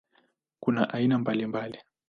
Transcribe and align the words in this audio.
Kuna 0.63 0.89
aina 0.89 1.17
mbalimbali. 1.19 1.79